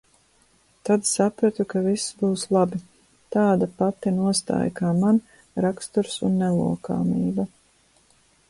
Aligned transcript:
Tad 0.87 1.03
sapratu, 1.09 1.65
ka 1.73 1.81
viss 1.87 2.07
būs 2.21 2.45
labi. 2.57 2.79
Tāda 3.37 3.69
pati 3.83 4.15
nostāja 4.17 4.73
kā 4.83 4.95
man, 5.05 5.23
raksturs 5.67 6.17
un 6.31 6.43
nelokāmība. 6.45 7.47